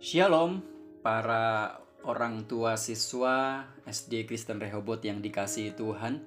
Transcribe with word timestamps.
Shalom 0.00 0.64
para 1.04 1.76
orang 2.08 2.48
tua 2.48 2.80
siswa 2.80 3.68
SD 3.84 4.24
Kristen 4.24 4.56
Rehobot 4.56 5.04
yang 5.04 5.20
dikasihi 5.20 5.76
Tuhan. 5.76 6.24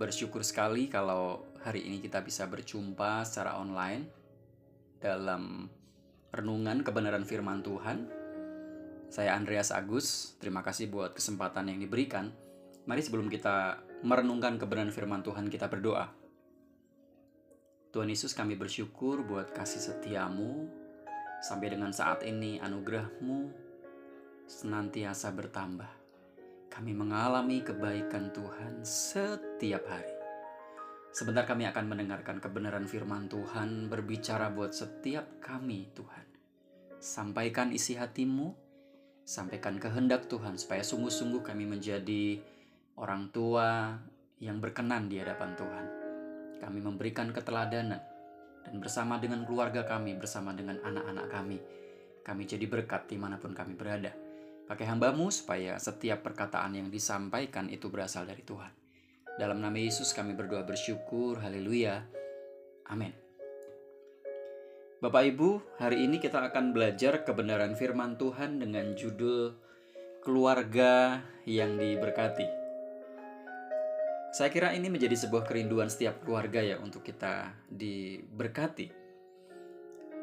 Bersyukur 0.00 0.40
sekali 0.40 0.88
kalau 0.88 1.44
hari 1.60 1.84
ini 1.84 2.00
kita 2.00 2.24
bisa 2.24 2.48
berjumpa 2.48 3.28
secara 3.28 3.60
online 3.60 4.08
dalam 5.04 5.68
renungan 6.32 6.80
kebenaran 6.80 7.28
firman 7.28 7.60
Tuhan. 7.60 8.08
Saya 9.12 9.36
Andreas 9.36 9.68
Agus, 9.68 10.40
terima 10.40 10.64
kasih 10.64 10.88
buat 10.88 11.12
kesempatan 11.12 11.68
yang 11.68 11.84
diberikan. 11.84 12.32
Mari 12.88 13.04
sebelum 13.04 13.28
kita 13.28 13.84
merenungkan 14.00 14.56
kebenaran 14.56 14.96
firman 14.96 15.20
Tuhan, 15.20 15.52
kita 15.52 15.68
berdoa. 15.68 16.08
Tuhan 17.92 18.08
Yesus 18.08 18.32
kami 18.32 18.56
bersyukur 18.56 19.28
buat 19.28 19.52
kasih 19.52 19.92
setiamu 19.92 20.87
Sampai 21.38 21.70
dengan 21.70 21.94
saat 21.94 22.26
ini 22.26 22.58
anugerahmu 22.58 23.46
senantiasa 24.50 25.30
bertambah. 25.30 25.86
Kami 26.66 26.92
mengalami 26.94 27.62
kebaikan 27.62 28.34
Tuhan 28.34 28.82
setiap 28.82 29.86
hari. 29.86 30.14
Sebentar 31.14 31.46
kami 31.46 31.64
akan 31.70 31.86
mendengarkan 31.94 32.42
kebenaran 32.42 32.90
firman 32.90 33.30
Tuhan 33.30 33.86
berbicara 33.86 34.50
buat 34.50 34.74
setiap 34.74 35.38
kami 35.38 35.90
Tuhan. 35.94 36.26
Sampaikan 36.98 37.70
isi 37.70 37.94
hatimu, 37.94 38.52
sampaikan 39.22 39.78
kehendak 39.78 40.26
Tuhan 40.26 40.58
supaya 40.58 40.82
sungguh-sungguh 40.82 41.46
kami 41.46 41.70
menjadi 41.70 42.42
orang 42.98 43.30
tua 43.30 43.94
yang 44.42 44.58
berkenan 44.58 45.06
di 45.06 45.22
hadapan 45.22 45.54
Tuhan. 45.54 45.86
Kami 46.58 46.78
memberikan 46.82 47.30
keteladanan 47.30 48.17
dan 48.68 48.84
bersama 48.84 49.16
dengan 49.16 49.48
keluarga 49.48 49.88
kami, 49.88 50.12
bersama 50.20 50.52
dengan 50.52 50.76
anak-anak 50.84 51.26
kami, 51.32 51.58
kami 52.20 52.44
jadi 52.44 52.68
berkat 52.68 53.08
di 53.08 53.16
mana 53.16 53.40
pun 53.40 53.56
kami 53.56 53.72
berada. 53.72 54.12
Pakai 54.68 54.84
hambamu 54.84 55.32
supaya 55.32 55.80
setiap 55.80 56.20
perkataan 56.20 56.76
yang 56.76 56.92
disampaikan 56.92 57.72
itu 57.72 57.88
berasal 57.88 58.28
dari 58.28 58.44
Tuhan. 58.44 58.68
Dalam 59.40 59.64
nama 59.64 59.80
Yesus 59.80 60.12
kami 60.12 60.36
berdoa 60.36 60.68
bersyukur, 60.68 61.40
haleluya, 61.40 62.04
amin. 62.92 63.16
Bapak 65.00 65.24
Ibu, 65.24 65.80
hari 65.80 66.04
ini 66.04 66.20
kita 66.20 66.42
akan 66.52 66.76
belajar 66.76 67.24
kebenaran 67.24 67.72
firman 67.78 68.20
Tuhan 68.20 68.60
dengan 68.60 68.92
judul 68.92 69.56
Keluarga 70.20 71.22
yang 71.46 71.80
Diberkati. 71.80 72.57
Saya 74.28 74.52
kira 74.52 74.76
ini 74.76 74.92
menjadi 74.92 75.16
sebuah 75.16 75.48
kerinduan 75.48 75.88
setiap 75.88 76.20
keluarga 76.20 76.60
ya 76.60 76.76
untuk 76.76 77.00
kita 77.00 77.48
diberkati. 77.72 78.92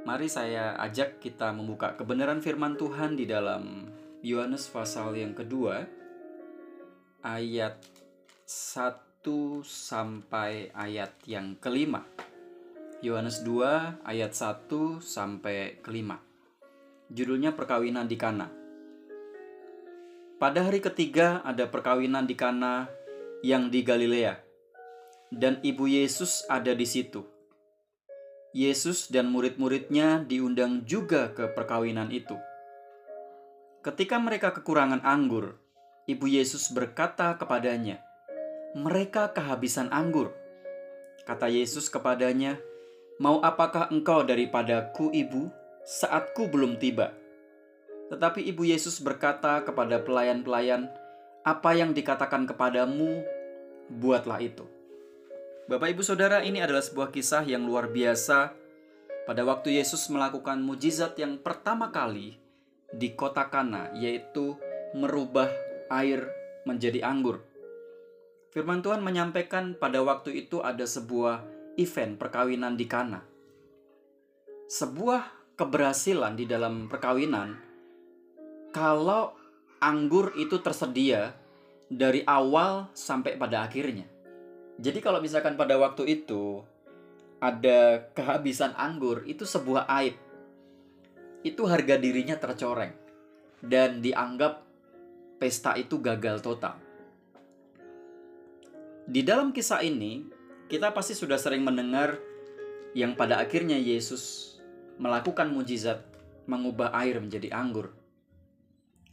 Mari 0.06 0.30
saya 0.30 0.78
ajak 0.78 1.18
kita 1.18 1.50
membuka 1.50 1.98
kebenaran 1.98 2.38
firman 2.38 2.78
Tuhan 2.78 3.18
di 3.18 3.26
dalam 3.26 3.90
Yohanes 4.22 4.70
pasal 4.70 5.18
yang 5.18 5.34
kedua 5.34 5.90
ayat 7.26 7.82
1 8.46 9.26
sampai 9.66 10.70
ayat 10.78 11.18
yang 11.26 11.58
kelima. 11.58 12.06
Yohanes 13.02 13.42
2 13.42 14.06
ayat 14.06 14.38
1 14.38 15.02
sampai 15.02 15.82
kelima. 15.82 16.22
Judulnya 17.10 17.58
perkawinan 17.58 18.06
di 18.06 18.18
Kana. 18.22 18.46
Pada 20.38 20.62
hari 20.62 20.78
ketiga 20.78 21.42
ada 21.42 21.66
perkawinan 21.66 22.30
di 22.30 22.38
Kana 22.38 22.86
yang 23.44 23.74
di 23.74 23.84
Galilea, 23.84 24.40
dan 25.34 25.60
ibu 25.66 25.90
Yesus 25.90 26.46
ada 26.48 26.72
di 26.72 26.88
situ. 26.88 27.26
Yesus 28.56 29.12
dan 29.12 29.28
murid-muridnya 29.36 30.24
diundang 30.24 30.88
juga 30.88 31.36
ke 31.36 31.52
perkawinan 31.52 32.08
itu. 32.16 32.40
Ketika 33.84 34.16
mereka 34.16 34.56
kekurangan 34.56 35.04
anggur, 35.04 35.60
ibu 36.08 36.26
Yesus 36.26 36.72
berkata 36.72 37.36
kepadanya, 37.36 38.00
"Mereka 38.74 39.36
kehabisan 39.36 39.92
anggur." 39.92 40.32
Kata 41.28 41.52
Yesus 41.52 41.92
kepadanya, 41.92 42.56
"Mau 43.20 43.44
apakah 43.44 43.92
engkau 43.92 44.24
daripadaku, 44.24 45.12
ibu, 45.12 45.52
saatku 45.84 46.48
belum 46.48 46.80
tiba?" 46.80 47.12
Tetapi 48.08 48.40
ibu 48.46 48.64
Yesus 48.64 49.04
berkata 49.04 49.66
kepada 49.68 50.00
pelayan-pelayan, 50.00 50.88
"Apa 51.46 51.78
yang 51.78 51.94
dikatakan 51.94 52.50
kepadamu, 52.50 53.22
buatlah 53.94 54.42
itu. 54.42 54.66
Bapak, 55.70 55.94
ibu, 55.94 56.02
saudara, 56.02 56.42
ini 56.42 56.62
adalah 56.62 56.82
sebuah 56.82 57.10
kisah 57.14 57.46
yang 57.46 57.66
luar 57.66 57.90
biasa. 57.90 58.54
Pada 59.26 59.42
waktu 59.42 59.78
Yesus 59.82 60.06
melakukan 60.14 60.62
mujizat 60.62 61.18
yang 61.18 61.42
pertama 61.42 61.90
kali 61.90 62.38
di 62.94 63.18
kota 63.18 63.50
Kana, 63.50 63.90
yaitu 63.98 64.58
merubah 64.94 65.50
air 65.90 66.30
menjadi 66.70 67.02
anggur. 67.02 67.42
Firman 68.54 68.86
Tuhan 68.86 69.02
menyampaikan 69.02 69.76
pada 69.76 70.00
waktu 70.06 70.46
itu 70.46 70.62
ada 70.62 70.86
sebuah 70.86 71.44
event 71.76 72.16
perkawinan 72.16 72.80
di 72.80 72.86
Kana. 72.88 73.22
Sebuah 74.70 75.54
keberhasilan 75.60 76.36
di 76.36 76.46
dalam 76.48 76.88
perkawinan 76.92 77.58
kalau 78.76 79.36
anggur 79.86 80.34
itu 80.34 80.58
tersedia 80.66 81.38
dari 81.86 82.26
awal 82.26 82.90
sampai 82.98 83.38
pada 83.38 83.62
akhirnya. 83.62 84.10
Jadi 84.82 84.98
kalau 85.00 85.22
misalkan 85.22 85.54
pada 85.54 85.78
waktu 85.78 86.10
itu 86.10 86.66
ada 87.38 88.10
kehabisan 88.18 88.74
anggur, 88.74 89.22
itu 89.30 89.46
sebuah 89.46 89.86
aib. 90.02 90.18
Itu 91.46 91.70
harga 91.70 92.02
dirinya 92.02 92.34
tercoreng 92.42 92.98
dan 93.62 94.02
dianggap 94.02 94.66
pesta 95.38 95.78
itu 95.78 96.02
gagal 96.02 96.42
total. 96.42 96.82
Di 99.06 99.22
dalam 99.22 99.54
kisah 99.54 99.86
ini, 99.86 100.26
kita 100.66 100.90
pasti 100.90 101.14
sudah 101.14 101.38
sering 101.38 101.62
mendengar 101.62 102.18
yang 102.98 103.14
pada 103.14 103.38
akhirnya 103.38 103.78
Yesus 103.78 104.58
melakukan 104.98 105.54
mujizat 105.54 106.02
mengubah 106.50 106.90
air 106.98 107.22
menjadi 107.22 107.54
anggur. 107.54 107.94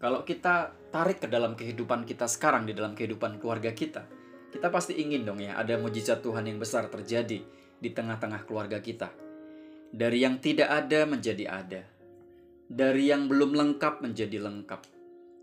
Kalau 0.03 0.27
kita 0.27 0.75
tarik 0.91 1.23
ke 1.23 1.31
dalam 1.31 1.55
kehidupan 1.55 2.03
kita 2.03 2.27
sekarang, 2.27 2.67
di 2.67 2.75
dalam 2.75 2.99
kehidupan 2.99 3.39
keluarga 3.39 3.71
kita, 3.71 4.03
kita 4.51 4.67
pasti 4.67 4.99
ingin 4.99 5.23
dong 5.23 5.39
ya 5.39 5.55
ada 5.55 5.79
mujizat 5.79 6.27
Tuhan 6.27 6.43
yang 6.51 6.59
besar 6.59 6.91
terjadi 6.91 7.39
di 7.79 7.89
tengah-tengah 7.95 8.43
keluarga 8.43 8.83
kita. 8.83 9.15
Dari 9.95 10.27
yang 10.27 10.43
tidak 10.43 10.75
ada 10.75 11.07
menjadi 11.07 11.45
ada. 11.47 11.83
Dari 12.67 13.15
yang 13.15 13.31
belum 13.31 13.55
lengkap 13.55 14.03
menjadi 14.03 14.43
lengkap. 14.43 14.83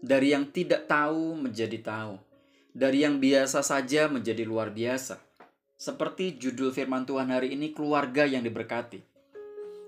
Dari 0.03 0.27
yang 0.35 0.51
tidak 0.51 0.91
tahu 0.91 1.39
menjadi 1.39 1.79
tahu. 1.79 2.19
Dari 2.75 3.07
yang 3.07 3.23
biasa 3.23 3.63
saja 3.63 4.11
menjadi 4.11 4.43
luar 4.43 4.75
biasa. 4.75 5.23
Seperti 5.79 6.35
judul 6.35 6.75
firman 6.75 7.07
Tuhan 7.07 7.31
hari 7.31 7.55
ini, 7.55 7.71
keluarga 7.71 8.27
yang 8.27 8.43
diberkati. 8.43 8.99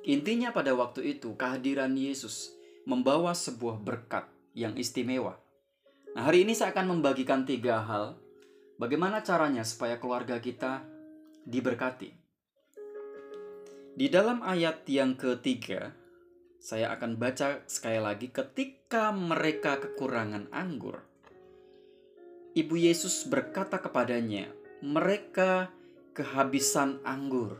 Intinya 0.07 0.55
pada 0.55 0.71
waktu 0.71 1.19
itu, 1.19 1.35
kehadiran 1.35 1.91
Yesus 1.91 2.55
membawa 2.87 3.35
sebuah 3.35 3.75
berkat 3.75 4.40
yang 4.57 4.75
istimewa. 4.75 5.39
Nah, 6.11 6.27
hari 6.27 6.43
ini 6.43 6.51
saya 6.51 6.75
akan 6.75 6.97
membagikan 6.99 7.47
tiga 7.47 7.79
hal 7.87 8.19
bagaimana 8.75 9.23
caranya 9.23 9.63
supaya 9.63 9.95
keluarga 9.95 10.43
kita 10.43 10.83
diberkati. 11.47 12.11
Di 13.95 14.07
dalam 14.11 14.43
ayat 14.43 14.83
yang 14.91 15.15
ketiga, 15.15 15.95
saya 16.59 16.91
akan 16.95 17.15
baca 17.15 17.63
sekali 17.67 17.99
lagi 17.99 18.27
ketika 18.27 19.11
mereka 19.15 19.79
kekurangan 19.79 20.51
anggur. 20.51 20.99
Ibu 22.51 22.75
Yesus 22.75 23.23
berkata 23.31 23.79
kepadanya, 23.79 24.51
mereka 24.83 25.71
kehabisan 26.11 26.99
anggur. 27.07 27.55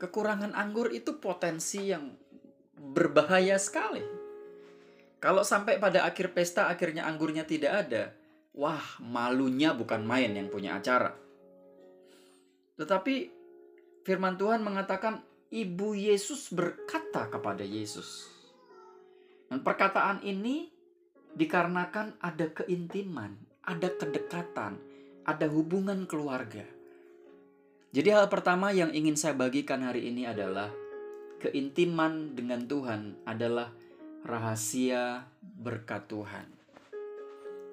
Kekurangan 0.00 0.56
anggur 0.56 0.92
itu 0.92 1.20
potensi 1.20 1.92
yang 1.92 2.16
berbahaya 2.76 3.56
sekali 3.60 4.15
kalau 5.26 5.42
sampai 5.42 5.82
pada 5.82 6.06
akhir 6.06 6.38
pesta 6.38 6.70
akhirnya 6.70 7.02
anggurnya 7.02 7.42
tidak 7.42 7.90
ada, 7.90 8.14
wah 8.54 8.78
malunya 9.02 9.74
bukan 9.74 10.06
main 10.06 10.30
yang 10.30 10.46
punya 10.46 10.78
acara. 10.78 11.18
Tetapi 12.78 13.14
firman 14.06 14.38
Tuhan 14.38 14.62
mengatakan 14.62 15.18
ibu 15.50 15.98
Yesus 15.98 16.54
berkata 16.54 17.26
kepada 17.26 17.66
Yesus. 17.66 18.30
Dan 19.50 19.66
perkataan 19.66 20.22
ini 20.22 20.70
dikarenakan 21.34 22.22
ada 22.22 22.46
keintiman, 22.62 23.34
ada 23.66 23.90
kedekatan, 23.98 24.78
ada 25.26 25.46
hubungan 25.50 26.06
keluarga. 26.06 26.62
Jadi 27.90 28.14
hal 28.14 28.30
pertama 28.30 28.70
yang 28.70 28.94
ingin 28.94 29.18
saya 29.18 29.34
bagikan 29.34 29.82
hari 29.82 30.06
ini 30.06 30.22
adalah 30.22 30.70
keintiman 31.42 32.38
dengan 32.38 32.62
Tuhan 32.70 33.26
adalah 33.26 33.74
rahasia 34.26 35.24
berkat 35.42 36.10
Tuhan. 36.10 36.46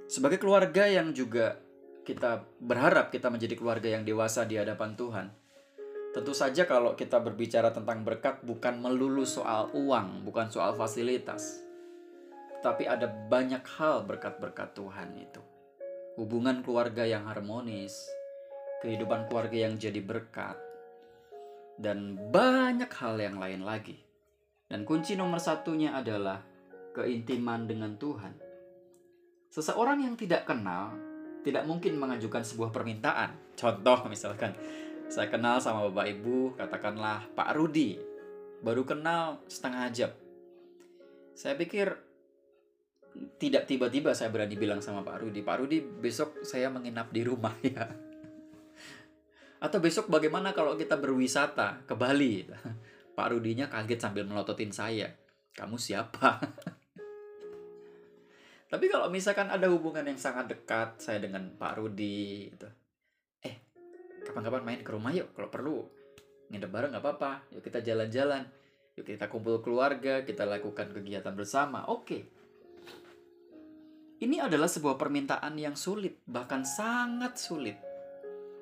Sebagai 0.05 0.37
keluarga 0.37 0.85
yang 0.85 1.11
juga 1.11 1.57
kita 2.05 2.45
berharap 2.61 3.09
kita 3.09 3.33
menjadi 3.33 3.57
keluarga 3.57 3.89
yang 3.89 4.05
dewasa 4.05 4.45
di 4.45 4.61
hadapan 4.61 4.93
Tuhan, 4.93 5.27
Tentu 6.13 6.29
saja 6.29 6.69
kalau 6.69 6.93
kita 6.93 7.17
berbicara 7.17 7.73
tentang 7.73 8.05
berkat 8.05 8.45
bukan 8.45 8.77
melulu 8.77 9.25
soal 9.25 9.73
uang, 9.73 10.21
bukan 10.21 10.45
soal 10.45 10.77
fasilitas. 10.77 11.57
Tapi 12.61 12.85
ada 12.85 13.09
banyak 13.09 13.65
hal 13.65 14.05
berkat-berkat 14.05 14.77
Tuhan 14.77 15.09
itu. 15.17 15.41
Hubungan 16.13 16.61
keluarga 16.61 17.01
yang 17.01 17.25
harmonis, 17.25 17.97
kehidupan 18.85 19.25
keluarga 19.25 19.65
yang 19.65 19.81
jadi 19.81 20.05
berkat, 20.05 20.53
dan 21.81 22.13
banyak 22.29 22.93
hal 22.93 23.17
yang 23.17 23.41
lain 23.41 23.65
lagi. 23.65 23.97
Dan 24.73 24.89
kunci 24.89 25.13
nomor 25.13 25.37
satunya 25.37 25.93
adalah 25.93 26.41
keintiman 26.97 27.69
dengan 27.69 27.93
Tuhan. 27.93 28.33
Seseorang 29.53 30.01
yang 30.01 30.17
tidak 30.17 30.49
kenal 30.49 30.97
tidak 31.45 31.69
mungkin 31.69 31.93
mengajukan 32.01 32.41
sebuah 32.41 32.73
permintaan. 32.73 33.53
Contoh 33.53 34.09
misalkan, 34.09 34.57
saya 35.13 35.29
kenal 35.29 35.61
sama 35.61 35.93
bapak 35.93 36.17
ibu, 36.17 36.57
katakanlah 36.57 37.21
Pak 37.37 37.53
Rudi. 37.53 38.01
Baru 38.65 38.81
kenal 38.81 39.45
setengah 39.45 39.93
jam. 39.93 40.11
Saya 41.37 41.53
pikir 41.53 41.93
tidak 43.37 43.69
tiba-tiba 43.69 44.17
saya 44.17 44.33
berani 44.33 44.57
bilang 44.57 44.81
sama 44.81 45.05
Pak 45.05 45.21
Rudi, 45.21 45.45
Pak 45.45 45.57
Rudi 45.61 45.85
besok 45.85 46.41
saya 46.41 46.73
menginap 46.73 47.13
di 47.13 47.21
rumah 47.21 47.53
ya. 47.61 47.93
Atau 49.61 49.77
besok 49.77 50.09
bagaimana 50.09 50.49
kalau 50.49 50.73
kita 50.73 50.97
berwisata 50.97 51.85
ke 51.85 51.93
Bali? 51.93 52.49
Pak 53.13 53.29
Rudinya 53.29 53.69
kaget 53.69 54.01
sambil 54.01 54.25
melototin 54.25 54.73
saya. 54.73 55.13
Kamu 55.53 55.77
siapa? 55.77 56.39
Tapi 58.73 58.89
kalau 58.89 59.05
misalkan 59.13 59.53
ada 59.53 59.69
hubungan 59.69 60.01
yang 60.01 60.17
sangat 60.17 60.49
dekat 60.49 60.97
saya 60.97 61.21
dengan 61.21 61.53
Pak 61.53 61.77
Rudi 61.77 62.49
gitu. 62.49 62.65
Kapan-kapan 64.23 64.63
main 64.63 64.81
ke 64.81 64.89
rumah 64.89 65.13
yuk 65.13 65.35
kalau 65.37 65.51
perlu. 65.51 65.77
Nginep 66.49 66.71
bareng 66.71 66.91
nggak 66.95 67.05
apa-apa. 67.05 67.53
Yuk 67.53 67.61
kita 67.61 67.85
jalan-jalan. 67.85 68.49
Yuk 68.97 69.05
kita 69.05 69.29
kumpul 69.29 69.61
keluarga 69.61 70.25
kita 70.25 70.49
lakukan 70.49 70.89
kegiatan 70.89 71.37
bersama. 71.37 71.85
Oke. 71.91 72.25
Ini 74.23 74.41
adalah 74.41 74.71
sebuah 74.71 74.95
permintaan 74.95 75.53
yang 75.59 75.75
sulit 75.75 76.23
bahkan 76.25 76.65
sangat 76.65 77.37
sulit. 77.37 77.77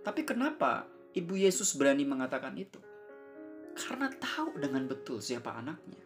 Tapi 0.02 0.26
kenapa 0.26 0.90
ibu 1.14 1.38
Yesus 1.38 1.78
berani 1.78 2.04
mengatakan 2.04 2.58
itu 2.58 2.82
karena 3.74 4.08
tahu 4.20 4.60
dengan 4.60 4.88
betul 4.88 5.20
siapa 5.20 5.58
anaknya. 5.58 6.02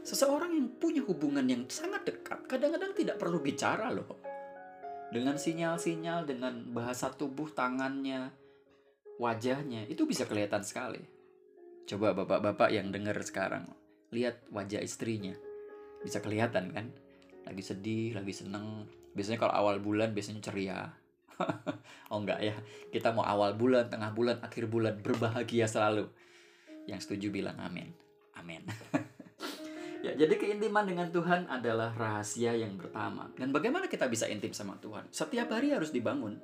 Seseorang 0.00 0.56
yang 0.56 0.68
punya 0.80 1.04
hubungan 1.04 1.44
yang 1.44 1.68
sangat 1.68 2.08
dekat 2.08 2.48
kadang-kadang 2.48 2.96
tidak 2.96 3.20
perlu 3.20 3.38
bicara 3.38 3.92
loh. 3.92 4.18
Dengan 5.10 5.36
sinyal-sinyal 5.36 6.24
dengan 6.24 6.70
bahasa 6.70 7.10
tubuh 7.10 7.50
tangannya 7.50 8.30
wajahnya 9.20 9.84
itu 9.90 10.08
bisa 10.08 10.24
kelihatan 10.24 10.64
sekali. 10.64 11.02
Coba 11.84 12.14
bapak-bapak 12.14 12.70
yang 12.72 12.88
dengar 12.94 13.18
sekarang 13.20 13.68
lihat 14.10 14.42
wajah 14.50 14.80
istrinya. 14.80 15.34
Bisa 16.00 16.24
kelihatan 16.24 16.72
kan? 16.72 16.86
Lagi 17.44 17.60
sedih 17.60 18.16
lagi 18.16 18.32
seneng. 18.32 18.88
Biasanya 19.12 19.38
kalau 19.42 19.54
awal 19.54 19.76
bulan 19.82 20.14
biasanya 20.14 20.40
ceria 20.40 20.88
oh 22.10 22.18
enggak 22.20 22.40
ya 22.42 22.56
kita 22.90 23.10
mau 23.10 23.24
awal 23.24 23.56
bulan 23.56 23.88
tengah 23.88 24.12
bulan 24.12 24.38
akhir 24.42 24.68
bulan 24.68 24.98
berbahagia 25.00 25.66
selalu 25.66 26.08
yang 26.88 26.98
setuju 26.98 27.30
bilang 27.32 27.56
amin 27.60 27.92
amin 28.36 28.64
Ya, 30.00 30.16
jadi 30.16 30.32
keintiman 30.40 30.88
dengan 30.88 31.12
Tuhan 31.12 31.44
adalah 31.44 31.92
rahasia 31.92 32.56
yang 32.56 32.80
pertama. 32.80 33.28
Dan 33.36 33.52
bagaimana 33.52 33.84
kita 33.84 34.08
bisa 34.08 34.24
intim 34.32 34.48
sama 34.56 34.80
Tuhan? 34.80 35.04
Setiap 35.12 35.52
hari 35.52 35.76
harus 35.76 35.92
dibangun. 35.92 36.40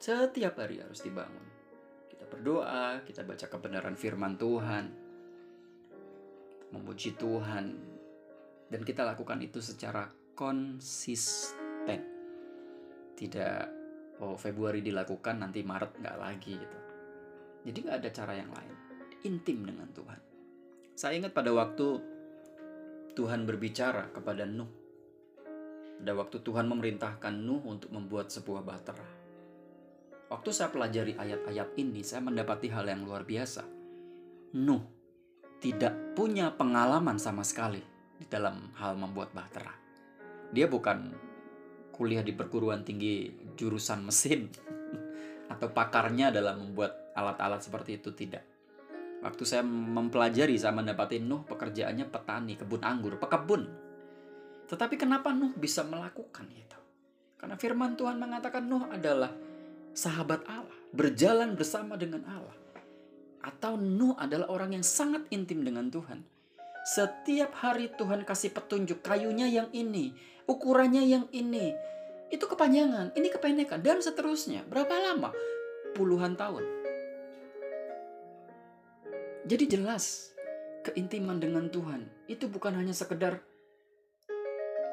Setiap 0.00 0.56
hari 0.56 0.80
harus 0.80 1.04
dibangun. 1.04 1.44
Kita 2.08 2.24
berdoa, 2.24 3.04
kita 3.04 3.20
baca 3.20 3.46
kebenaran 3.52 4.00
firman 4.00 4.40
Tuhan, 4.40 4.84
memuji 6.72 7.20
Tuhan, 7.20 7.66
dan 8.72 8.80
kita 8.80 9.04
lakukan 9.04 9.36
itu 9.44 9.60
secara 9.60 10.08
konsisten. 10.32 12.15
Tidak 13.16 13.58
oh 14.20 14.36
Februari 14.36 14.80
dilakukan 14.80 15.40
nanti 15.40 15.64
Maret 15.64 15.92
nggak 16.00 16.16
lagi 16.20 16.52
gitu. 16.56 16.78
Jadi 17.66 17.78
nggak 17.82 17.98
ada 18.04 18.10
cara 18.12 18.32
yang 18.36 18.50
lain. 18.52 18.74
Intim 19.26 19.66
dengan 19.66 19.88
Tuhan. 19.90 20.20
Saya 20.94 21.18
ingat 21.18 21.34
pada 21.34 21.50
waktu 21.50 21.98
Tuhan 23.16 23.48
berbicara 23.48 24.12
kepada 24.12 24.44
Nuh. 24.44 24.70
Pada 25.96 26.12
waktu 26.12 26.44
Tuhan 26.44 26.68
memerintahkan 26.68 27.34
Nuh 27.34 27.64
untuk 27.64 27.90
membuat 27.90 28.28
sebuah 28.28 28.62
bahtera. 28.62 29.08
Waktu 30.26 30.50
saya 30.52 30.68
pelajari 30.68 31.14
ayat-ayat 31.16 31.78
ini, 31.78 32.02
saya 32.02 32.20
mendapati 32.20 32.68
hal 32.68 32.84
yang 32.86 33.06
luar 33.06 33.22
biasa. 33.24 33.64
Nuh 34.58 34.82
tidak 35.60 36.12
punya 36.12 36.52
pengalaman 36.52 37.16
sama 37.16 37.40
sekali 37.42 37.80
di 38.16 38.26
dalam 38.28 38.72
hal 38.76 38.96
membuat 39.00 39.32
bahtera. 39.32 39.72
Dia 40.52 40.68
bukan 40.68 41.25
kuliah 41.96 42.20
di 42.20 42.36
perguruan 42.36 42.84
tinggi 42.84 43.32
jurusan 43.56 44.04
mesin 44.04 44.52
atau 45.52 45.72
pakarnya 45.72 46.28
dalam 46.28 46.60
membuat 46.60 47.16
alat-alat 47.16 47.64
seperti 47.64 47.96
itu 47.98 48.12
tidak 48.12 48.44
Waktu 49.26 49.42
saya 49.42 49.64
mempelajari, 49.66 50.54
saya 50.60 50.76
mendapati 50.76 51.18
Nuh 51.18 51.42
pekerjaannya 51.48 52.06
petani, 52.06 52.54
kebun 52.54 52.78
anggur, 52.84 53.16
pekebun. 53.16 53.66
Tetapi 54.70 54.94
kenapa 54.94 55.32
Nuh 55.32 55.56
bisa 55.56 55.82
melakukan 55.82 56.46
itu? 56.52 56.78
Karena 57.34 57.56
firman 57.56 57.96
Tuhan 57.96 58.20
mengatakan 58.20 58.62
Nuh 58.68 58.86
adalah 58.86 59.32
sahabat 59.96 60.44
Allah, 60.46 60.78
berjalan 60.92 61.56
bersama 61.56 61.96
dengan 61.96 62.22
Allah. 62.28 62.54
Atau 63.40 63.80
Nuh 63.80 64.14
adalah 64.14 64.46
orang 64.52 64.76
yang 64.76 64.84
sangat 64.84 65.24
intim 65.32 65.64
dengan 65.64 65.88
Tuhan. 65.88 66.20
Setiap 66.86 67.50
hari 67.66 67.90
Tuhan 67.98 68.22
kasih 68.22 68.54
petunjuk 68.54 69.02
kayunya 69.02 69.50
yang 69.50 69.66
ini, 69.74 70.14
ukurannya 70.46 71.02
yang 71.02 71.26
ini. 71.34 71.74
Itu 72.30 72.46
kepanjangan, 72.46 73.10
ini 73.18 73.26
kependekan, 73.26 73.82
dan 73.82 73.98
seterusnya. 73.98 74.62
Berapa 74.70 74.94
lama? 74.94 75.34
Puluhan 75.98 76.38
tahun. 76.38 76.62
Jadi 79.50 79.66
jelas 79.66 80.30
keintiman 80.86 81.42
dengan 81.42 81.66
Tuhan 81.66 82.06
itu 82.30 82.46
bukan 82.46 82.78
hanya 82.78 82.94
sekedar 82.94 83.42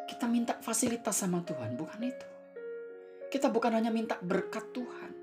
kita 0.10 0.26
minta 0.26 0.58
fasilitas 0.66 1.14
sama 1.14 1.46
Tuhan, 1.46 1.78
bukan 1.78 2.02
itu. 2.02 2.28
Kita 3.30 3.54
bukan 3.54 3.70
hanya 3.78 3.94
minta 3.94 4.18
berkat 4.18 4.74
Tuhan, 4.74 5.14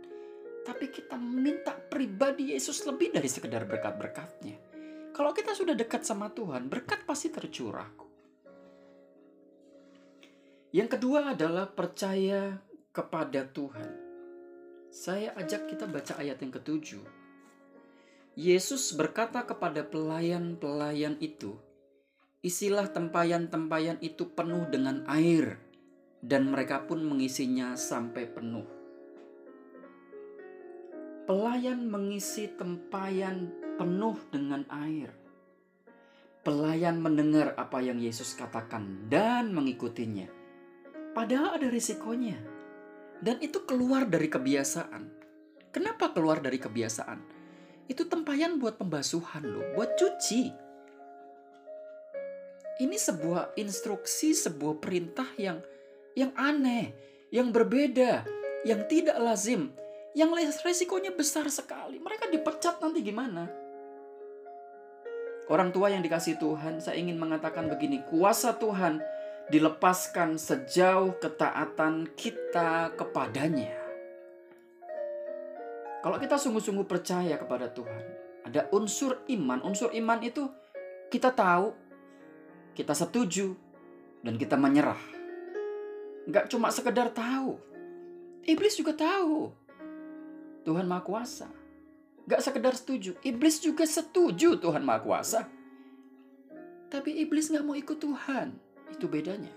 tapi 0.63 0.87
kita 0.87 1.19
minta 1.19 1.75
pribadi 1.75 2.55
Yesus 2.55 2.87
lebih 2.87 3.11
dari 3.11 3.27
sekedar 3.27 3.67
berkat-berkatnya. 3.67 4.70
Kalau 5.11 5.35
kita 5.35 5.53
sudah 5.53 5.75
dekat 5.75 6.07
sama 6.07 6.31
Tuhan, 6.31 6.71
berkat 6.71 7.03
pasti 7.03 7.29
tercurah. 7.35 7.91
Yang 10.71 10.89
kedua 10.99 11.35
adalah 11.35 11.67
percaya 11.67 12.63
kepada 12.95 13.43
Tuhan. 13.43 13.91
Saya 14.91 15.35
ajak 15.35 15.71
kita 15.71 15.91
baca 15.91 16.15
ayat 16.19 16.39
yang 16.39 16.55
ketujuh. 16.55 17.03
Yesus 18.39 18.95
berkata 18.95 19.43
kepada 19.43 19.83
pelayan-pelayan 19.83 21.19
itu, 21.19 21.59
"Isilah 22.47 22.87
tempayan-tempayan 22.87 23.99
itu 23.99 24.31
penuh 24.31 24.71
dengan 24.71 25.03
air." 25.11 25.59
Dan 26.23 26.55
mereka 26.55 26.87
pun 26.87 27.03
mengisinya 27.03 27.75
sampai 27.75 28.31
penuh. 28.31 28.67
Pelayan 31.27 31.87
mengisi 31.91 32.47
tempayan 32.47 33.60
penuh 33.81 34.21
dengan 34.29 34.69
air. 34.69 35.09
Pelayan 36.45 37.01
mendengar 37.01 37.57
apa 37.57 37.81
yang 37.81 37.97
Yesus 37.97 38.37
katakan 38.37 39.09
dan 39.09 39.57
mengikutinya. 39.57 40.29
Padahal 41.17 41.57
ada 41.57 41.73
risikonya. 41.73 42.37
Dan 43.25 43.41
itu 43.41 43.65
keluar 43.65 44.05
dari 44.05 44.29
kebiasaan. 44.29 45.09
Kenapa 45.73 46.13
keluar 46.13 46.45
dari 46.45 46.61
kebiasaan? 46.61 47.21
Itu 47.89 48.05
tempayan 48.05 48.61
buat 48.61 48.77
pembasuhan 48.77 49.49
loh, 49.49 49.65
buat 49.73 49.97
cuci. 49.97 50.53
Ini 52.85 52.97
sebuah 53.01 53.57
instruksi, 53.57 54.37
sebuah 54.37 54.77
perintah 54.77 55.29
yang 55.41 55.61
yang 56.13 56.37
aneh, 56.37 56.93
yang 57.33 57.49
berbeda, 57.49 58.29
yang 58.65 58.85
tidak 58.89 59.17
lazim, 59.17 59.73
yang 60.13 60.33
resikonya 60.37 61.13
besar 61.13 61.49
sekali. 61.49 61.97
Mereka 61.97 62.29
dipecat 62.29 62.81
nanti 62.81 63.05
gimana? 63.05 63.60
Orang 65.51 65.75
tua 65.75 65.91
yang 65.91 65.99
dikasih 65.99 66.39
Tuhan, 66.39 66.79
saya 66.79 66.95
ingin 66.95 67.19
mengatakan 67.19 67.67
begini, 67.67 68.07
kuasa 68.07 68.55
Tuhan 68.55 69.03
dilepaskan 69.51 70.39
sejauh 70.39 71.19
ketaatan 71.19 72.07
kita 72.15 72.95
kepadanya. 72.95 73.75
Kalau 76.07 76.17
kita 76.23 76.39
sungguh-sungguh 76.39 76.87
percaya 76.87 77.35
kepada 77.35 77.67
Tuhan, 77.67 78.05
ada 78.47 78.71
unsur 78.71 79.27
iman. 79.27 79.59
Unsur 79.67 79.91
iman 79.91 80.23
itu 80.23 80.47
kita 81.11 81.35
tahu, 81.35 81.75
kita 82.79 82.95
setuju, 82.95 83.53
dan 84.23 84.39
kita 84.39 84.55
menyerah. 84.55 85.03
Gak 86.31 86.47
cuma 86.47 86.71
sekedar 86.71 87.11
tahu. 87.11 87.59
Iblis 88.47 88.79
juga 88.79 88.95
tahu. 88.95 89.51
Tuhan 90.63 90.87
Maha 90.87 91.03
Kuasa. 91.03 91.60
Gak 92.31 92.47
sekedar 92.47 92.79
setuju, 92.79 93.19
iblis 93.27 93.59
juga 93.59 93.83
setuju 93.83 94.55
Tuhan 94.55 94.87
Maha 94.87 95.03
Kuasa. 95.03 95.41
Tapi 96.87 97.27
iblis 97.27 97.51
gak 97.51 97.67
mau 97.67 97.75
ikut 97.75 97.99
Tuhan. 97.99 98.55
Itu 98.95 99.11
bedanya. 99.11 99.51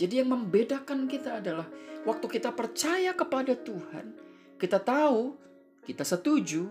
Jadi 0.00 0.24
yang 0.24 0.32
membedakan 0.32 1.04
kita 1.04 1.44
adalah 1.44 1.68
waktu 2.08 2.40
kita 2.40 2.48
percaya 2.56 3.12
kepada 3.12 3.52
Tuhan, 3.52 4.16
kita 4.56 4.80
tahu, 4.80 5.36
kita 5.84 6.00
setuju, 6.00 6.64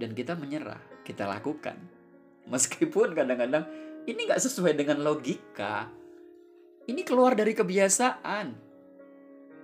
dan 0.00 0.16
kita 0.16 0.32
menyerah, 0.32 0.80
kita 1.04 1.28
lakukan. 1.28 1.76
Meskipun 2.48 3.12
kadang-kadang 3.12 3.68
ini 4.08 4.24
gak 4.24 4.40
sesuai 4.40 4.80
dengan 4.80 5.04
logika. 5.04 5.92
Ini 6.88 7.04
keluar 7.04 7.36
dari 7.36 7.52
kebiasaan 7.52 8.67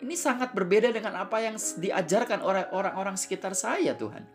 ini 0.03 0.17
sangat 0.19 0.51
berbeda 0.57 0.91
dengan 0.91 1.21
apa 1.21 1.39
yang 1.39 1.55
diajarkan 1.55 2.43
orang-orang 2.43 3.15
sekitar 3.15 3.55
saya 3.55 3.95
Tuhan. 3.95 4.27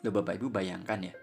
Loh 0.00 0.12
Bapak 0.14 0.38
Ibu 0.38 0.48
bayangkan 0.48 1.12
ya. 1.12 1.14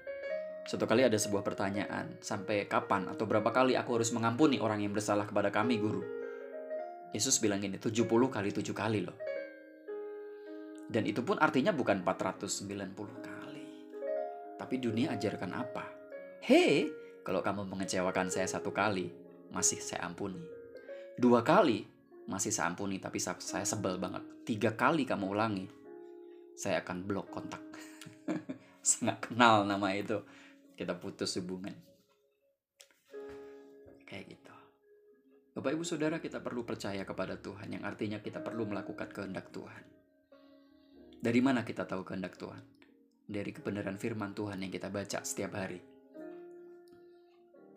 Suatu 0.64 0.88
kali 0.88 1.04
ada 1.04 1.20
sebuah 1.20 1.44
pertanyaan, 1.44 2.24
sampai 2.24 2.68
kapan 2.72 3.12
atau 3.12 3.28
berapa 3.28 3.52
kali 3.52 3.76
aku 3.76 4.00
harus 4.00 4.16
mengampuni 4.16 4.64
orang 4.64 4.80
yang 4.80 4.96
bersalah 4.96 5.28
kepada 5.28 5.52
kami 5.52 5.76
guru? 5.76 6.00
Yesus 7.12 7.38
bilang 7.44 7.60
gini, 7.60 7.76
70 7.76 8.08
kali 8.32 8.50
7 8.50 8.72
kali 8.72 9.00
loh. 9.04 9.18
Dan 10.88 11.04
itu 11.04 11.20
pun 11.20 11.36
artinya 11.38 11.76
bukan 11.76 12.00
490 12.02 12.96
kali. 13.22 13.66
Tapi 14.56 14.76
dunia 14.80 15.12
ajarkan 15.12 15.52
apa? 15.52 15.84
Hei, 16.40 16.88
kalau 17.28 17.44
kamu 17.44 17.68
mengecewakan 17.68 18.32
saya 18.32 18.48
satu 18.48 18.72
kali, 18.72 19.12
masih 19.52 19.84
saya 19.84 20.08
ampuni. 20.08 20.42
Dua 21.20 21.46
kali, 21.46 21.86
masih 22.28 22.56
saya 22.56 22.72
ampuni 22.72 23.00
tapi 23.00 23.20
saya 23.20 23.66
sebel 23.68 24.00
banget. 24.00 24.24
Tiga 24.48 24.76
kali 24.76 25.04
kamu 25.04 25.36
ulangi, 25.36 25.68
saya 26.56 26.80
akan 26.84 26.98
blok 27.04 27.28
kontak. 27.34 27.64
saya 28.82 29.20
kenal 29.20 29.68
nama 29.68 29.92
itu. 29.96 30.22
Kita 30.74 30.98
putus 30.98 31.38
hubungan. 31.38 31.76
Kayak 34.08 34.26
gitu. 34.38 34.54
Bapak 35.54 35.72
ibu 35.78 35.86
saudara 35.86 36.18
kita 36.18 36.42
perlu 36.42 36.66
percaya 36.66 37.06
kepada 37.06 37.38
Tuhan 37.38 37.78
yang 37.78 37.84
artinya 37.86 38.18
kita 38.18 38.42
perlu 38.42 38.66
melakukan 38.66 39.10
kehendak 39.14 39.54
Tuhan. 39.54 39.84
Dari 41.24 41.40
mana 41.40 41.62
kita 41.62 41.86
tahu 41.86 42.02
kehendak 42.02 42.36
Tuhan? 42.42 42.64
Dari 43.24 43.52
kebenaran 43.54 43.96
firman 44.02 44.34
Tuhan 44.34 44.60
yang 44.66 44.74
kita 44.74 44.90
baca 44.90 45.22
setiap 45.22 45.56
hari. 45.56 45.80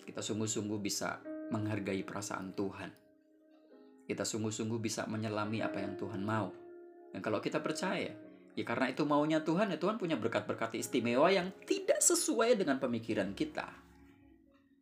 Kita 0.03 0.25
sungguh-sungguh 0.25 0.81
bisa 0.81 1.21
menghargai 1.53 2.03
perasaan 2.03 2.57
Tuhan 2.57 3.06
kita 4.07 4.23
sungguh-sungguh 4.23 4.79
bisa 4.79 5.05
menyelami 5.11 5.61
apa 5.61 5.83
yang 5.83 5.99
Tuhan 5.99 6.23
mau. 6.23 6.55
Dan 7.11 7.21
kalau 7.21 7.43
kita 7.43 7.59
percaya, 7.59 8.15
ya 8.55 8.65
karena 8.65 8.95
itu 8.95 9.03
maunya 9.03 9.43
Tuhan, 9.43 9.75
ya 9.75 9.79
Tuhan 9.83 9.99
punya 9.99 10.15
berkat-berkat 10.15 10.79
istimewa 10.79 11.27
yang 11.29 11.51
tidak 11.67 11.99
sesuai 11.99 12.55
dengan 12.55 12.79
pemikiran 12.79 13.35
kita. 13.35 13.67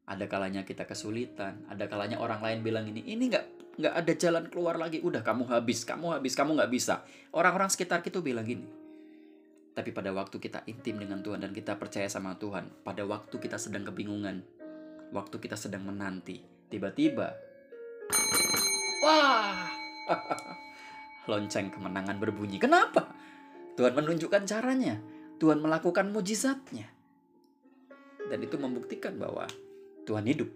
Ada 0.04 0.28
kalanya 0.28 0.69
kita 0.69 0.85
kesulitan, 0.85 1.64
ada 1.73 1.88
kalanya 1.88 2.21
orang 2.21 2.45
lain 2.45 2.61
bilang 2.61 2.85
ini, 2.85 3.00
ini 3.09 3.33
nggak 3.33 3.47
nggak 3.81 3.95
ada 3.97 4.12
jalan 4.14 4.45
keluar 4.52 4.76
lagi, 4.76 5.00
udah 5.00 5.25
kamu 5.25 5.49
habis, 5.49 5.83
kamu 5.88 6.21
habis, 6.21 6.37
kamu 6.37 6.61
nggak 6.61 6.71
bisa. 6.71 7.02
Orang-orang 7.33 7.73
sekitar 7.73 8.04
kita 8.04 8.21
bilang 8.21 8.45
gini. 8.45 8.69
Tapi 9.75 9.90
pada 9.90 10.14
waktu 10.14 10.38
kita 10.38 10.62
intim 10.71 11.02
dengan 11.02 11.19
Tuhan 11.19 11.43
dan 11.43 11.50
kita 11.50 11.75
percaya 11.75 12.07
sama 12.07 12.38
Tuhan, 12.38 12.71
pada 12.87 13.02
waktu 13.02 13.35
kita 13.43 13.59
sedang 13.59 13.83
kebingungan, 13.83 14.47
waktu 15.11 15.37
kita 15.43 15.59
sedang 15.59 15.83
menanti, 15.83 16.38
tiba-tiba 16.71 17.35
Wah, 19.05 19.69
lonceng 21.31 21.69
kemenangan 21.69 22.17
berbunyi. 22.17 22.57
Kenapa? 22.57 23.13
Tuhan 23.77 23.93
menunjukkan 23.93 24.49
caranya. 24.49 24.97
Tuhan 25.37 25.61
melakukan 25.61 26.09
mujizatnya. 26.09 26.89
Dan 28.25 28.41
itu 28.41 28.57
membuktikan 28.57 29.21
bahwa 29.21 29.45
Tuhan 30.09 30.25
hidup. 30.25 30.49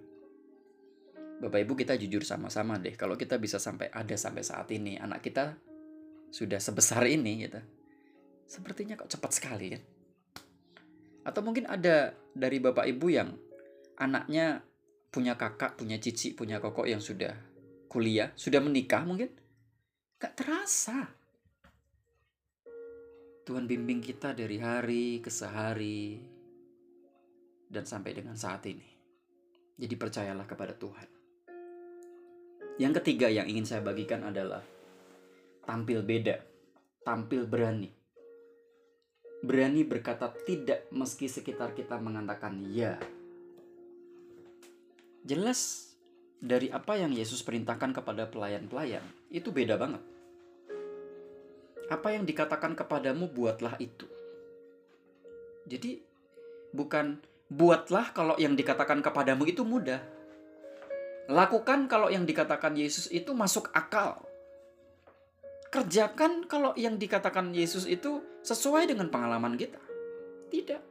Bapak 1.45 1.61
Ibu 1.61 1.77
kita 1.77 2.01
jujur 2.01 2.25
sama-sama 2.25 2.81
deh. 2.81 2.97
Kalau 2.97 3.21
kita 3.21 3.37
bisa 3.37 3.61
sampai 3.61 3.93
ada 3.93 4.17
sampai 4.17 4.41
saat 4.41 4.67
ini, 4.73 4.97
anak 4.97 5.21
kita 5.21 5.55
sudah 6.33 6.57
sebesar 6.57 7.05
ini 7.05 7.45
gitu. 7.45 7.61
Sepertinya 8.49 8.97
kok 8.97 9.13
cepat 9.13 9.31
sekali 9.37 9.77
kan. 9.77 9.83
Atau 11.29 11.45
mungkin 11.45 11.69
ada 11.69 12.17
dari 12.33 12.65
Bapak 12.65 12.89
Ibu 12.89 13.07
yang 13.13 13.29
anaknya 14.01 14.65
punya 15.13 15.37
kakak, 15.37 15.77
punya 15.77 16.01
cici, 16.01 16.33
punya 16.33 16.57
kokok 16.65 16.89
yang 16.89 17.05
sudah 17.05 17.37
kuliah, 17.89 18.31
sudah 18.37 18.61
menikah 18.61 19.03
mungkin? 19.03 19.33
Gak 20.21 20.37
terasa. 20.37 21.09
Tuhan 23.49 23.65
bimbing 23.65 24.05
kita 24.05 24.37
dari 24.37 24.61
hari 24.61 25.25
ke 25.25 25.33
sehari 25.33 26.21
dan 27.65 27.89
sampai 27.89 28.13
dengan 28.13 28.37
saat 28.37 28.61
ini. 28.69 28.85
Jadi 29.81 29.95
percayalah 29.97 30.45
kepada 30.45 30.77
Tuhan. 30.77 31.09
Yang 32.77 32.93
ketiga 33.01 33.33
yang 33.33 33.49
ingin 33.49 33.65
saya 33.65 33.81
bagikan 33.81 34.21
adalah 34.29 34.61
tampil 35.65 36.05
beda, 36.05 36.45
tampil 37.01 37.49
berani. 37.49 37.89
Berani 39.41 39.87
berkata 39.87 40.29
tidak 40.45 40.91
meski 40.93 41.31
sekitar 41.31 41.73
kita 41.73 41.97
mengatakan 41.97 42.59
ya. 42.69 43.01
Jelas 45.25 45.88
dari 46.39 46.71
apa 46.71 46.95
yang 46.95 47.11
Yesus 47.11 47.43
perintahkan 47.43 47.91
kepada 47.91 48.31
pelayan-pelayan 48.31 49.03
itu 49.35 49.51
beda 49.51 49.75
banget. 49.75 50.03
Apa 51.91 52.15
yang 52.15 52.29
dikatakan 52.29 52.79
kepadamu 52.79 53.27
buatlah 53.33 53.75
itu. 53.83 54.07
Jadi 55.67 55.99
bukan 56.71 57.19
buatlah 57.49 58.13
kalau 58.15 58.37
yang 58.39 58.55
dikatakan 58.55 59.03
kepadamu 59.03 59.49
itu 59.49 59.65
mudah. 59.67 60.01
Lakukan 61.29 61.91
kalau 61.91 62.09
yang 62.09 62.25
dikatakan 62.25 62.77
Yesus 62.77 63.13
itu 63.13 63.37
masuk 63.37 63.69
akal. 63.77 64.25
Kerjakan 65.69 66.49
kalau 66.49 66.73
yang 66.73 66.97
dikatakan 66.97 67.53
Yesus 67.53 67.85
itu 67.85 68.25
sesuai 68.41 68.89
dengan 68.89 69.13
pengalaman 69.13 69.53
kita. 69.61 69.81
Tidak. 70.49 70.83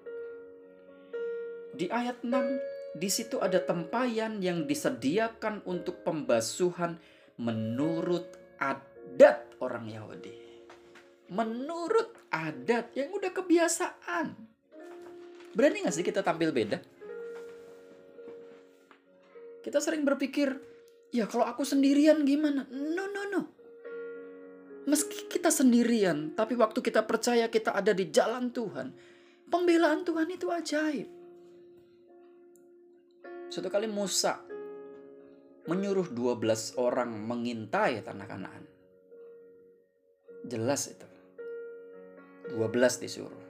Di 1.74 1.90
ayat 1.90 2.22
6 2.22 2.77
di 2.98 3.10
situ 3.14 3.38
ada 3.38 3.62
tempayan 3.62 4.42
yang 4.42 4.66
disediakan 4.66 5.62
untuk 5.70 6.02
pembasuhan 6.02 6.98
menurut 7.38 8.26
adat 8.58 9.46
orang 9.62 9.86
Yahudi. 9.86 10.34
Menurut 11.30 12.18
adat 12.34 12.90
yang 12.98 13.14
udah 13.14 13.30
kebiasaan. 13.30 14.34
Berani 15.54 15.86
gak 15.86 15.94
sih 15.94 16.06
kita 16.06 16.26
tampil 16.26 16.50
beda? 16.50 16.82
Kita 19.62 19.78
sering 19.78 20.02
berpikir, 20.02 20.58
ya 21.14 21.30
kalau 21.30 21.46
aku 21.46 21.62
sendirian 21.62 22.26
gimana? 22.26 22.66
No, 22.72 23.06
no, 23.14 23.24
no. 23.30 23.42
Meski 24.88 25.28
kita 25.28 25.52
sendirian, 25.52 26.32
tapi 26.34 26.56
waktu 26.56 26.80
kita 26.80 27.04
percaya 27.04 27.52
kita 27.52 27.76
ada 27.76 27.92
di 27.92 28.08
jalan 28.08 28.48
Tuhan, 28.56 28.96
pembelaan 29.52 30.08
Tuhan 30.08 30.32
itu 30.32 30.48
ajaib. 30.48 31.17
Suatu 33.48 33.72
kali 33.72 33.88
Musa 33.88 34.44
menyuruh 35.72 36.12
12 36.12 36.76
orang 36.80 37.08
mengintai 37.16 38.04
tanah 38.04 38.28
Kanaan. 38.28 38.64
Jelas 40.44 40.92
itu. 40.92 41.08
12 42.52 43.04
disuruh. 43.04 43.44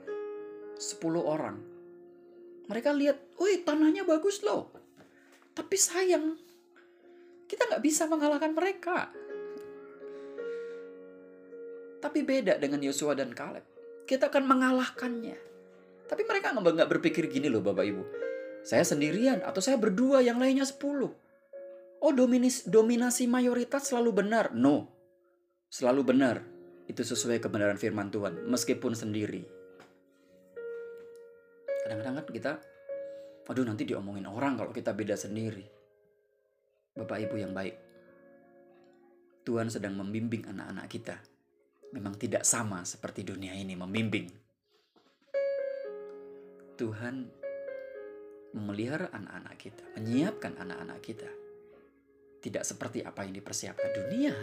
10 0.78 1.02
orang. 1.18 1.58
Mereka 2.70 2.94
lihat, 2.94 3.18
wih 3.42 3.66
tanahnya 3.66 4.06
bagus 4.06 4.42
loh. 4.46 4.70
Tapi 5.54 5.74
sayang, 5.74 6.38
kita 7.50 7.66
nggak 7.66 7.82
bisa 7.82 8.06
mengalahkan 8.06 8.54
mereka. 8.54 9.10
Tapi 11.98 12.22
beda 12.22 12.62
dengan 12.62 12.78
Yosua 12.86 13.18
dan 13.18 13.34
Kaleb. 13.34 13.66
Kita 14.06 14.30
akan 14.30 14.46
mengalahkannya. 14.46 15.38
Tapi 16.06 16.22
mereka 16.22 16.54
nggak 16.54 16.86
berpikir 16.86 17.26
gini 17.26 17.50
loh 17.50 17.62
Bapak 17.62 17.82
Ibu 17.82 18.27
saya 18.62 18.84
sendirian 18.84 19.40
atau 19.42 19.62
saya 19.62 19.76
berdua 19.80 20.22
yang 20.22 20.38
lainnya 20.38 20.66
sepuluh. 20.66 21.10
Oh 21.98 22.14
dominis, 22.14 22.66
dominasi 22.66 23.26
mayoritas 23.26 23.90
selalu 23.90 24.22
benar. 24.22 24.54
No. 24.54 24.86
Selalu 25.68 26.02
benar. 26.06 26.36
Itu 26.86 27.02
sesuai 27.02 27.42
kebenaran 27.42 27.76
firman 27.76 28.08
Tuhan. 28.08 28.46
Meskipun 28.46 28.94
sendiri. 28.94 29.42
Kadang-kadang 31.84 32.22
kan 32.22 32.26
kita. 32.28 32.52
Aduh 33.48 33.64
nanti 33.64 33.88
diomongin 33.88 34.28
orang 34.28 34.60
kalau 34.60 34.70
kita 34.76 34.92
beda 34.92 35.16
sendiri. 35.16 35.64
Bapak 36.92 37.18
ibu 37.24 37.40
yang 37.40 37.56
baik. 37.56 37.74
Tuhan 39.48 39.72
sedang 39.72 39.96
membimbing 39.96 40.44
anak-anak 40.44 40.86
kita. 40.92 41.16
Memang 41.96 42.20
tidak 42.20 42.44
sama 42.44 42.84
seperti 42.84 43.24
dunia 43.24 43.56
ini 43.56 43.72
membimbing. 43.72 44.28
Tuhan 46.76 47.37
memelihara 48.56 49.12
anak-anak 49.12 49.56
kita, 49.60 49.84
menyiapkan 49.98 50.56
anak-anak 50.56 51.00
kita. 51.04 51.30
Tidak 52.38 52.64
seperti 52.64 53.04
apa 53.04 53.26
yang 53.26 53.34
dipersiapkan 53.34 53.90
dunia. 53.92 54.34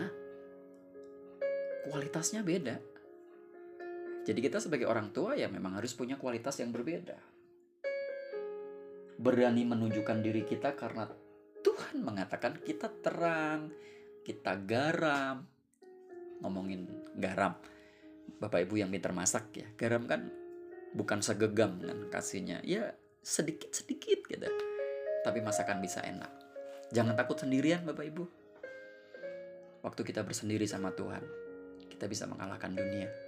Kualitasnya 1.89 2.43
beda. 2.43 2.75
Jadi 4.25 4.39
kita 4.41 4.57
sebagai 4.57 4.89
orang 4.89 5.13
tua 5.13 5.37
ya 5.37 5.45
memang 5.45 5.77
harus 5.77 5.93
punya 5.93 6.17
kualitas 6.17 6.57
yang 6.57 6.73
berbeda. 6.73 7.17
Berani 9.15 9.63
menunjukkan 9.63 10.17
diri 10.19 10.43
kita 10.43 10.73
karena 10.75 11.07
Tuhan 11.61 12.01
mengatakan 12.01 12.59
kita 12.61 12.89
terang, 12.99 13.69
kita 14.25 14.57
garam. 14.65 15.45
Ngomongin 16.41 16.89
garam, 17.15 17.55
Bapak 18.41 18.67
Ibu 18.67 18.81
yang 18.81 18.91
pintar 18.91 19.15
masak 19.15 19.55
ya, 19.55 19.67
garam 19.79 20.03
kan 20.03 20.27
bukan 20.91 21.23
segegam 21.23 21.79
kan 21.79 22.11
kasihnya. 22.11 22.59
Ya 22.65 22.91
sedikit-sedikit 23.25 24.29
gitu. 24.29 24.49
Tapi 25.25 25.41
masakan 25.41 25.81
bisa 25.81 26.05
enak. 26.05 26.29
Jangan 26.93 27.17
takut 27.17 27.41
sendirian 27.41 27.81
Bapak 27.81 28.05
Ibu. 28.05 28.23
Waktu 29.81 30.01
kita 30.05 30.21
bersendiri 30.21 30.69
sama 30.69 30.93
Tuhan, 30.93 31.25
kita 31.89 32.05
bisa 32.05 32.29
mengalahkan 32.29 32.77
dunia 32.77 33.25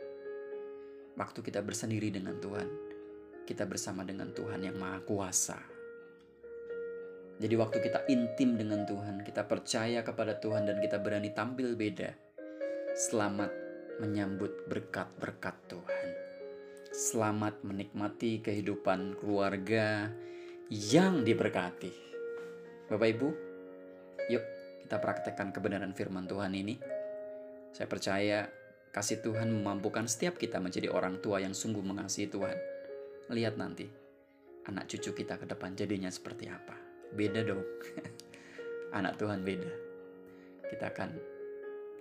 waktu 1.17 1.41
kita 1.41 1.65
bersendiri 1.65 2.13
dengan 2.13 2.37
Tuhan, 2.37 2.69
kita 3.49 3.65
bersama 3.65 4.05
dengan 4.05 4.29
Tuhan 4.31 4.61
yang 4.61 4.77
Maha 4.77 5.01
Kuasa. 5.01 5.57
Jadi, 7.37 7.53
waktu 7.57 7.77
kita 7.81 8.05
intim 8.09 8.57
dengan 8.57 8.85
Tuhan, 8.85 9.21
kita 9.21 9.45
percaya 9.45 10.01
kepada 10.01 10.37
Tuhan, 10.37 10.69
dan 10.69 10.77
kita 10.81 10.97
berani 11.01 11.33
tampil 11.33 11.77
beda. 11.77 12.13
Selamat 12.97 13.53
menyambut 14.01 14.65
berkat-berkat 14.69 15.55
Tuhan. 15.69 15.96
Selamat 16.97 17.61
menikmati 17.61 18.41
kehidupan 18.41 19.21
keluarga 19.21 20.09
yang 20.73 21.21
diberkati. 21.21 21.93
Bapak 22.89 23.09
Ibu, 23.13 23.29
yuk 24.33 24.41
kita 24.81 24.97
praktekkan 24.97 25.53
kebenaran 25.53 25.93
firman 25.93 26.25
Tuhan 26.25 26.57
ini. 26.57 26.73
Saya 27.69 27.85
percaya 27.85 28.49
Kasih 28.89 29.21
Tuhan 29.21 29.53
memampukan 29.53 30.09
setiap 30.09 30.41
kita 30.41 30.57
menjadi 30.57 30.89
orang 30.89 31.21
tua 31.21 31.37
yang 31.37 31.53
sungguh 31.53 31.85
mengasihi 31.85 32.33
Tuhan. 32.33 32.57
Lihat 33.29 33.61
nanti, 33.61 33.85
anak 34.65 34.89
cucu 34.89 35.13
kita 35.21 35.37
ke 35.37 35.45
depan 35.45 35.77
jadinya 35.77 36.09
seperti 36.09 36.49
apa. 36.49 36.73
Beda 37.13 37.45
dong. 37.45 37.61
anak 38.97 39.21
Tuhan 39.21 39.45
beda. 39.45 39.69
Kita 40.65 40.89
akan 40.89 41.13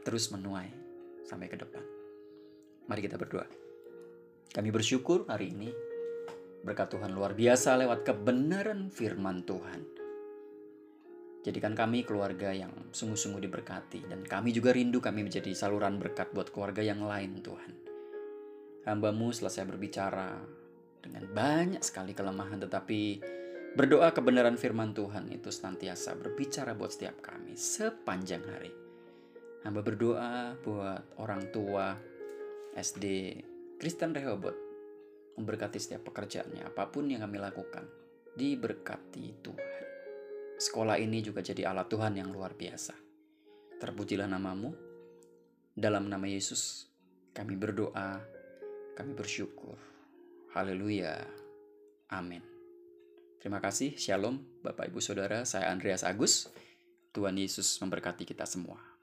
terus 0.08 0.32
menuai 0.32 0.72
sampai 1.20 1.52
ke 1.52 1.60
depan. 1.60 1.84
Mari 2.88 3.04
kita 3.04 3.20
berdoa. 3.20 3.65
Kami 4.52 4.68
bersyukur 4.74 5.26
hari 5.30 5.54
ini 5.54 5.70
berkat 6.62 6.92
Tuhan 6.92 7.14
luar 7.14 7.34
biasa 7.34 7.78
lewat 7.78 8.02
kebenaran 8.02 8.90
firman 8.90 9.46
Tuhan 9.46 9.96
Jadikan 11.46 11.78
kami 11.78 12.02
keluarga 12.02 12.50
yang 12.50 12.74
sungguh-sungguh 12.90 13.38
diberkati 13.38 14.10
dan 14.10 14.26
kami 14.26 14.50
juga 14.50 14.74
rindu 14.74 14.98
kami 14.98 15.22
menjadi 15.22 15.54
saluran 15.54 15.94
berkat 15.94 16.34
buat 16.34 16.50
keluarga 16.50 16.82
yang 16.82 17.06
lain 17.06 17.38
Tuhan. 17.38 17.72
Hambamu 18.82 19.30
selesai 19.30 19.62
berbicara 19.62 20.42
dengan 20.98 21.22
banyak 21.30 21.86
sekali 21.86 22.18
kelemahan 22.18 22.58
tetapi 22.58 23.22
berdoa 23.78 24.10
kebenaran 24.10 24.58
firman 24.58 24.90
Tuhan 24.90 25.30
itu 25.30 25.54
senantiasa 25.54 26.18
berbicara 26.18 26.74
buat 26.74 26.90
setiap 26.90 27.22
kami 27.22 27.54
sepanjang 27.54 28.42
hari. 28.42 28.74
Hamba 29.62 29.86
berdoa 29.86 30.58
buat 30.66 31.14
orang 31.22 31.46
tua 31.54 31.94
SD 32.74 33.38
Kristen 33.76 34.16
Rehobot 34.16 34.56
memberkati 35.36 35.76
setiap 35.76 36.08
pekerjaannya 36.08 36.64
apa 36.64 36.88
pun 36.88 37.12
yang 37.12 37.20
kami 37.28 37.36
lakukan 37.36 37.84
diberkati 38.32 39.44
Tuhan. 39.44 39.84
Sekolah 40.56 40.96
ini 40.96 41.20
juga 41.20 41.44
jadi 41.44 41.68
alat 41.68 41.84
Tuhan 41.92 42.16
yang 42.16 42.32
luar 42.32 42.56
biasa. 42.56 42.96
Terpujilah 43.76 44.24
namamu. 44.24 44.72
Dalam 45.76 46.08
nama 46.08 46.24
Yesus, 46.24 46.88
kami 47.36 47.60
berdoa, 47.60 48.24
kami 48.96 49.12
bersyukur. 49.12 49.76
Haleluya. 50.56 51.20
Amin. 52.08 52.40
Terima 53.36 53.60
kasih. 53.60 53.92
Shalom, 54.00 54.40
Bapak 54.64 54.88
Ibu 54.88 55.04
Saudara. 55.04 55.44
Saya 55.44 55.68
Andreas 55.68 56.00
Agus. 56.00 56.48
Tuhan 57.12 57.36
Yesus 57.36 57.76
memberkati 57.84 58.24
kita 58.24 58.48
semua. 58.48 58.95